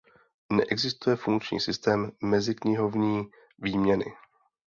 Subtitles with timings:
[0.51, 3.23] Neexistuje funkční systém meziknihovní
[3.59, 4.05] výměny.